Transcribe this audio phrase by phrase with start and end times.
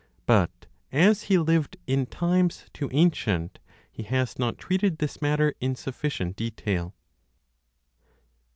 [0.25, 3.59] But, as he lived in times too ancient,
[3.91, 6.95] he has not treated this matter in sufficient detail.